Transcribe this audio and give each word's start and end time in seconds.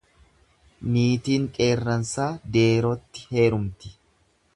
Niitiin 0.93 1.45
qeerransaa 1.57 2.27
deerootti 2.57 3.27
heerumti. 3.37 3.93